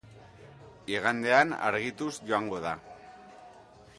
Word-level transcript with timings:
Igandean 0.93 1.53
argituz 1.69 2.11
joango 2.31 2.61
da. 2.65 2.75